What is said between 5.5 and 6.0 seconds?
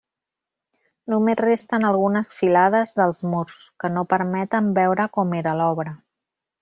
l'obra.